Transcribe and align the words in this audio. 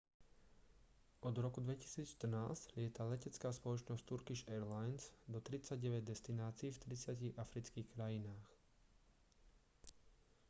od 1.21 1.37
roku 1.45 1.59
2014 1.65 2.09
lieta 2.79 3.03
letecká 3.13 3.49
spoločnosť 3.59 4.01
turkish 4.09 4.41
airlines 4.53 5.03
do 5.33 5.37
39 5.41 5.77
destinácií 6.11 6.69
v 6.73 6.81
30 7.37 7.37
afrických 7.45 7.85
krajinách 7.95 8.45